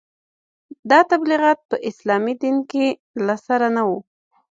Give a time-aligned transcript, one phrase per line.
[0.89, 2.85] دا تبلیغات په اسلامي دین کې
[3.25, 3.99] له سره نه وو.